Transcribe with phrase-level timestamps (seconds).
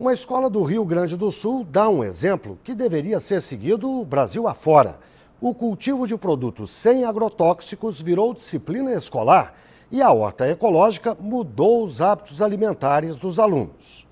[0.00, 4.46] Uma escola do Rio Grande do Sul dá um exemplo que deveria ser seguido Brasil
[4.46, 5.00] afora.
[5.40, 9.56] O cultivo de produtos sem agrotóxicos virou disciplina escolar
[9.90, 14.07] e a horta ecológica mudou os hábitos alimentares dos alunos.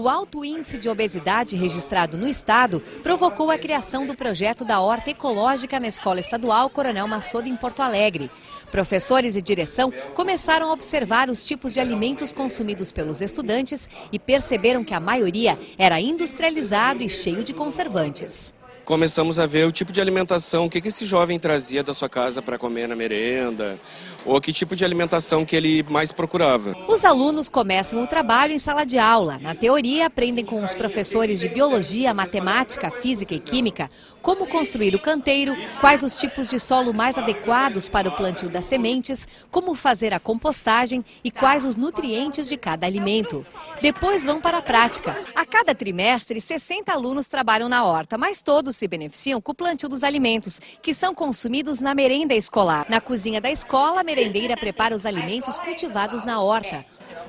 [0.00, 5.10] O alto índice de obesidade registrado no estado provocou a criação do projeto da horta
[5.10, 8.30] ecológica na Escola Estadual Coronel Massoda em Porto Alegre.
[8.70, 14.84] Professores e direção começaram a observar os tipos de alimentos consumidos pelos estudantes e perceberam
[14.84, 18.54] que a maioria era industrializado e cheio de conservantes
[18.88, 22.08] começamos a ver o tipo de alimentação, o que, que esse jovem trazia da sua
[22.08, 23.78] casa para comer na merenda,
[24.24, 26.74] ou que tipo de alimentação que ele mais procurava.
[26.88, 29.38] Os alunos começam o trabalho em sala de aula.
[29.42, 33.90] Na teoria, aprendem com os professores de biologia, matemática, física e química
[34.22, 38.64] como construir o canteiro, quais os tipos de solo mais adequados para o plantio das
[38.64, 43.46] sementes, como fazer a compostagem e quais os nutrientes de cada alimento.
[43.80, 45.18] Depois vão para a prática.
[45.34, 49.88] A cada trimestre, 60 alunos trabalham na horta, mas todos se beneficiam com o plantio
[49.88, 52.86] dos alimentos, que são consumidos na merenda escolar.
[52.88, 56.84] Na cozinha da escola, a merendeira prepara os alimentos cultivados na horta.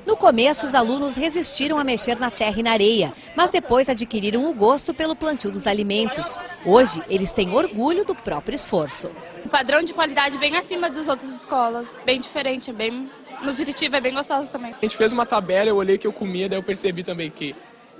[0.09, 4.49] No começo, os alunos resistiram a mexer na terra e na areia, mas depois adquiriram
[4.49, 6.35] o gosto pelo plantio dos alimentos.
[6.66, 9.11] Hoje, eles têm orgulho do próprio esforço.
[9.45, 13.07] Um padrão de qualidade bem acima das outras escolas, bem diferente, bem
[13.43, 14.73] nutritivo, é bem gostoso também.
[14.73, 17.55] A gente fez uma tabela, eu olhei que eu comia, daí eu percebi também que,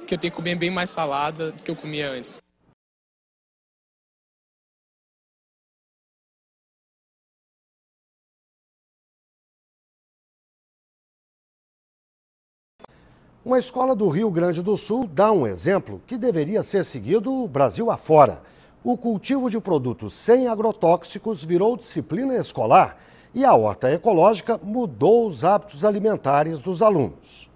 [0.08, 2.42] que eu tenho que comer bem mais salada do que eu comia antes.
[13.46, 17.90] Uma escola do Rio Grande do Sul dá um exemplo que deveria ser seguido Brasil
[17.90, 18.42] afora.
[18.84, 22.98] O cultivo de produtos sem agrotóxicos virou disciplina escolar
[23.34, 27.49] e a horta ecológica mudou os hábitos alimentares dos alunos.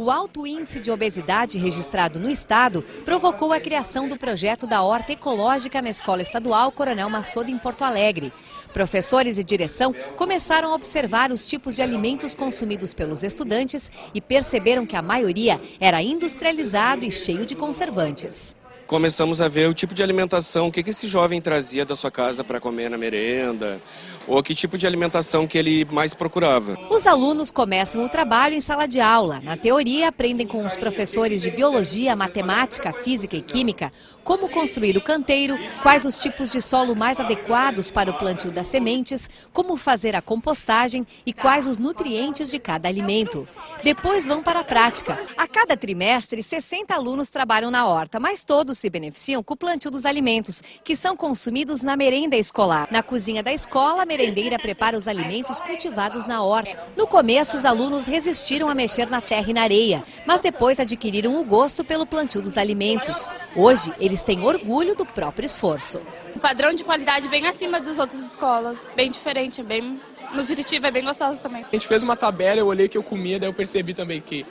[0.00, 5.12] O alto índice de obesidade registrado no estado provocou a criação do projeto da horta
[5.12, 8.32] ecológica na Escola Estadual Coronel Massoda em Porto Alegre.
[8.72, 14.86] Professores e direção começaram a observar os tipos de alimentos consumidos pelos estudantes e perceberam
[14.86, 18.54] que a maioria era industrializado e cheio de conservantes
[18.88, 22.10] começamos a ver o tipo de alimentação, o que, que esse jovem trazia da sua
[22.10, 23.80] casa para comer na merenda,
[24.26, 26.76] ou que tipo de alimentação que ele mais procurava.
[26.90, 29.40] Os alunos começam o trabalho em sala de aula.
[29.42, 33.92] Na teoria, aprendem com os professores de biologia, matemática, física e química
[34.28, 38.66] como construir o canteiro, quais os tipos de solo mais adequados para o plantio das
[38.66, 43.48] sementes, como fazer a compostagem e quais os nutrientes de cada alimento.
[43.82, 45.18] Depois vão para a prática.
[45.34, 49.90] A cada trimestre, 60 alunos trabalham na horta, mas todos se beneficiam com o plantio
[49.90, 52.86] dos alimentos, que são consumidos na merenda escolar.
[52.90, 56.76] Na cozinha da escola, a merendeira prepara os alimentos cultivados na horta.
[56.94, 61.40] No começo, os alunos resistiram a mexer na terra e na areia, mas depois adquiriram
[61.40, 63.26] o gosto pelo plantio dos alimentos.
[63.56, 66.00] Hoje, eles eles têm orgulho do próprio esforço.
[66.34, 70.00] Um padrão de qualidade bem acima das outras escolas, bem diferente, bem
[70.34, 71.64] nutritivo, é bem gostoso também.
[71.64, 74.44] A gente fez uma tabela, eu olhei que eu comia, daí eu percebi também que,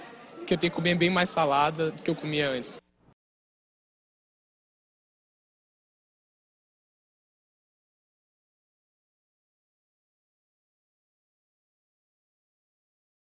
[0.46, 2.80] que eu tenho que comer bem mais salada do que eu comia antes.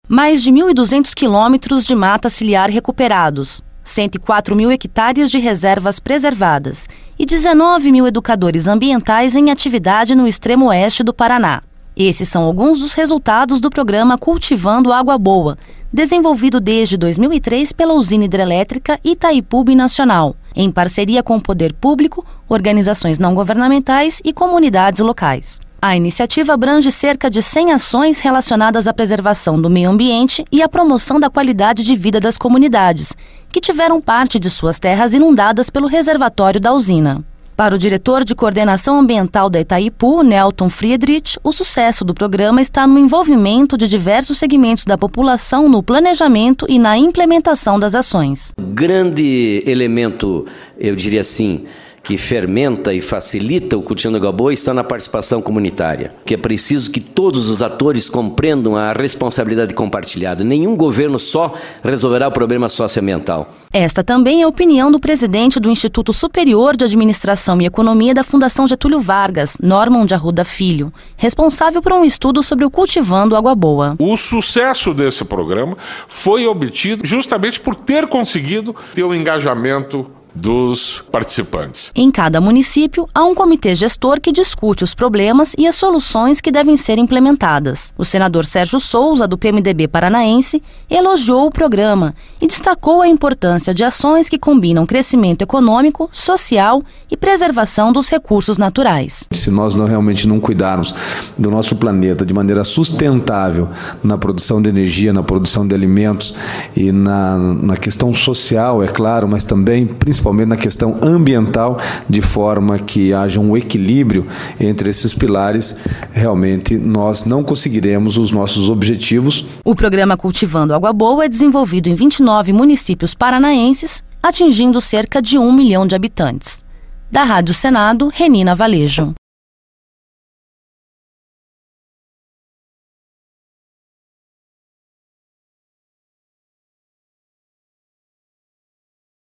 [0.09, 7.25] Mais de 1.200 quilômetros de mata ciliar recuperados, 104 mil hectares de reservas preservadas e
[7.25, 11.63] 19 mil educadores ambientais em atividade no extremo oeste do Paraná.
[11.97, 15.57] Esses são alguns dos resultados do programa Cultivando Água Boa,
[15.93, 23.21] desenvolvido desde 2003 pela usina hidrelétrica Itaipu Nacional, em parceria com o poder público, organizações
[23.21, 25.61] não governamentais e comunidades locais.
[25.87, 30.69] A iniciativa abrange cerca de 100 ações relacionadas à preservação do meio ambiente e à
[30.69, 33.15] promoção da qualidade de vida das comunidades,
[33.53, 37.25] que tiveram parte de suas terras inundadas pelo reservatório da usina.
[37.57, 42.85] Para o diretor de coordenação ambiental da Itaipu, Nelton Friedrich, o sucesso do programa está
[42.85, 48.53] no envolvimento de diversos segmentos da população no planejamento e na implementação das ações.
[48.61, 50.47] Grande elemento,
[50.77, 51.63] eu diria assim,
[52.07, 56.89] que fermenta e facilita o cultivo da boa está na participação comunitária, que é preciso
[56.89, 60.45] que todos os atores compreendam a responsabilidade compartilhada.
[60.45, 63.53] Nenhum governo só resolverá o problema socioambiental.
[63.73, 68.23] Esta também é a opinião do presidente do Instituto Superior de Administração e Economia da
[68.23, 73.55] Fundação Getúlio Vargas, Norman de Arruda Filho, responsável por um estudo sobre o cultivando água
[73.57, 73.97] boa.
[73.99, 75.77] O sucesso desse programa
[76.07, 81.91] foi obtido justamente por ter conseguido ter o um engajamento dos participantes.
[81.95, 86.53] Em cada município, há um comitê gestor que discute os problemas e as soluções que
[86.53, 87.95] devem ser implementadas.
[87.97, 93.83] O senador Sérgio Souza, do PMDB paranaense, elogiou o programa e destacou a importância de
[93.83, 99.27] ações que combinam crescimento econômico, social e preservação dos recursos naturais.
[99.33, 100.95] Se nós não realmente não cuidarmos
[101.39, 103.71] do nosso planeta de maneira sustentável
[104.05, 106.35] na produção de energia, na produção de alimentos
[106.77, 111.79] e na, na questão social, é claro, mas também, principalmente na questão ambiental,
[112.09, 114.27] de forma que haja um equilíbrio
[114.59, 115.77] entre esses pilares,
[116.13, 119.47] realmente nós não conseguiremos os nossos objetivos.
[119.65, 125.53] O programa Cultivando Água Boa é desenvolvido em 29 municípios paranaenses, atingindo cerca de um
[125.53, 126.65] milhão de habitantes.
[127.11, 129.15] Da Rádio Senado, Renina Valejo.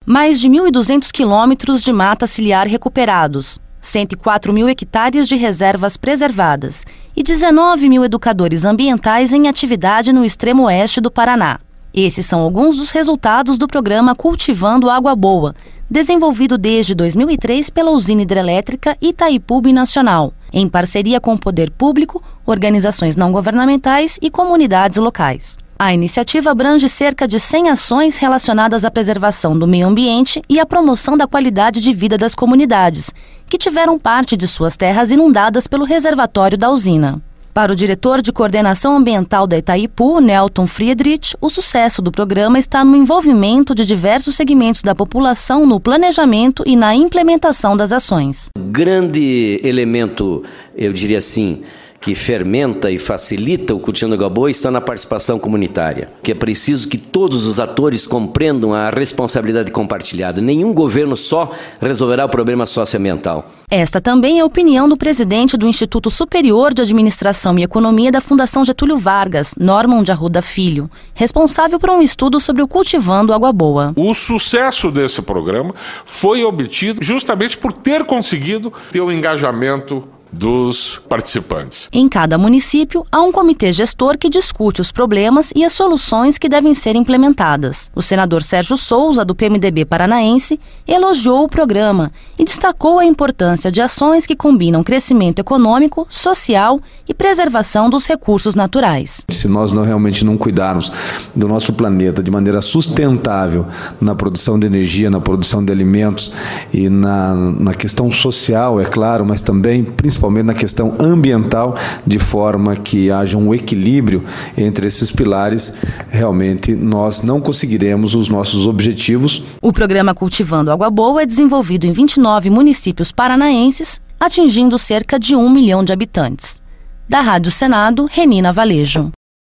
[0.06, 6.84] Mais de 1.200 quilômetros de mata ciliar recuperados, 104 mil hectares de reservas preservadas
[7.16, 11.58] e 19 mil educadores ambientais em atividade no extremo oeste do Paraná.
[11.94, 15.54] Esses são alguns dos resultados do programa Cultivando Água Boa,
[15.90, 23.16] desenvolvido desde 2003 pela usina hidrelétrica Itaipu Nacional, em parceria com o poder público, organizações
[23.16, 25.63] não governamentais e comunidades locais.
[25.84, 30.64] A iniciativa abrange cerca de 100 ações relacionadas à preservação do meio ambiente e à
[30.64, 33.12] promoção da qualidade de vida das comunidades,
[33.50, 37.20] que tiveram parte de suas terras inundadas pelo reservatório da usina.
[37.52, 42.82] Para o diretor de coordenação ambiental da Itaipu, Nelton Friedrich, o sucesso do programa está
[42.82, 48.48] no envolvimento de diversos segmentos da população no planejamento e na implementação das ações.
[48.58, 50.42] Grande elemento,
[50.74, 51.60] eu diria assim,
[52.04, 56.86] que fermenta e facilita o cultivo da boa está na participação comunitária, que é preciso
[56.86, 60.38] que todos os atores compreendam a responsabilidade compartilhada.
[60.38, 63.50] Nenhum governo só resolverá o problema socioambiental.
[63.70, 68.20] Esta também é a opinião do presidente do Instituto Superior de Administração e Economia da
[68.20, 73.50] Fundação Getúlio Vargas, Norman de Arruda Filho, responsável por um estudo sobre o cultivando água
[73.50, 73.94] boa.
[73.96, 75.74] O sucesso desse programa
[76.04, 81.88] foi obtido justamente por ter conseguido ter o engajamento dos participantes.
[81.92, 86.48] Em cada município, há um comitê gestor que discute os problemas e as soluções que
[86.48, 87.90] devem ser implementadas.
[87.94, 93.80] O senador Sérgio Souza, do PMDB paranaense, elogiou o programa e destacou a importância de
[93.80, 99.24] ações que combinam crescimento econômico, social e preservação dos recursos naturais.
[99.28, 100.92] Se nós não realmente não cuidarmos
[101.34, 103.66] do nosso planeta de maneira sustentável
[104.00, 106.32] na produção de energia, na produção de alimentos
[106.72, 111.76] e na, na questão social, é claro, mas também, principalmente, principalmente na questão ambiental,
[112.06, 114.24] de forma que haja um equilíbrio
[114.56, 115.74] entre esses pilares,
[116.08, 119.42] realmente nós não conseguiremos os nossos objetivos.
[119.60, 125.50] O programa Cultivando Água Boa é desenvolvido em 29 municípios paranaenses, atingindo cerca de um
[125.50, 126.62] milhão de habitantes.
[127.08, 129.13] Da Rádio Senado, Renina Valejo.